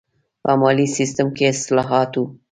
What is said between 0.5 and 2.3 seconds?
مالي سیستم کې اصلاحات و.